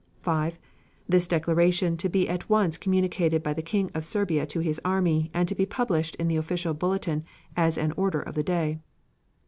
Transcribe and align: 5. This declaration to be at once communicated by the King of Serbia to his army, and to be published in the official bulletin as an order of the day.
5. 0.23 0.57
This 1.07 1.27
declaration 1.27 1.95
to 1.97 2.09
be 2.09 2.27
at 2.27 2.49
once 2.49 2.75
communicated 2.75 3.43
by 3.43 3.53
the 3.53 3.61
King 3.61 3.91
of 3.93 4.03
Serbia 4.03 4.47
to 4.47 4.59
his 4.59 4.81
army, 4.83 5.29
and 5.31 5.47
to 5.47 5.53
be 5.53 5.63
published 5.67 6.15
in 6.15 6.27
the 6.27 6.37
official 6.37 6.73
bulletin 6.73 7.23
as 7.55 7.77
an 7.77 7.91
order 7.91 8.19
of 8.23 8.33
the 8.33 8.41
day. 8.41 8.79